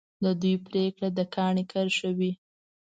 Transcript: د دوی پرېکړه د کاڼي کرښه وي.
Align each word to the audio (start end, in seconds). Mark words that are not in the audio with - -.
د 0.23 0.25
دوی 0.41 0.55
پرېکړه 0.67 1.09
د 1.17 1.19
کاڼي 1.35 1.63
کرښه 1.71 2.09
وي. 2.17 2.31